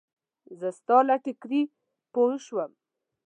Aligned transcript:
زه 0.59 0.69
ستا 0.79 0.97
له 1.07 1.15
ټیکري 1.23 1.61
پوی 2.13 2.35
شوم. 2.45 2.71